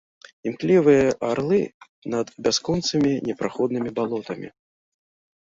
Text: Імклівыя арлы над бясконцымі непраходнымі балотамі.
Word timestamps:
Імклівыя 0.51 1.03
арлы 1.31 1.59
над 2.15 2.27
бясконцымі 2.47 3.11
непраходнымі 3.29 3.89
балотамі. 4.01 4.49